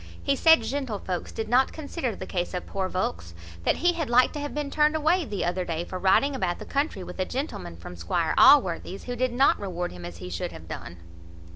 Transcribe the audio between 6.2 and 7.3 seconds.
about the country with a